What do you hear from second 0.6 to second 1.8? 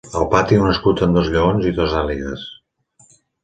un escut am dos lleons i